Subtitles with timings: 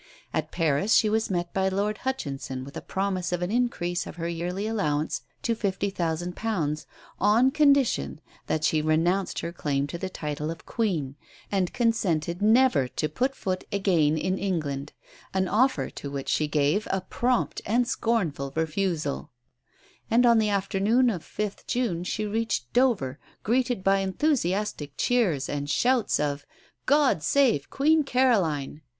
[0.33, 4.15] At Paris she was met by Lord Hutchinson with a promise of an increase of
[4.15, 6.87] her yearly allowance to fifty thousand pounds,
[7.19, 11.17] on condition that she renounced her claim to the title of Queen,
[11.51, 14.91] and consented never to put foot again in England
[15.35, 19.29] an offer to which she gave a prompt and scornful refusal;
[20.09, 25.69] and on the afternoon of 5th June she reached Dover, greeted by enthusiastic cheers and
[25.69, 26.43] shouts of
[26.87, 28.81] "God save Queen Caroline!"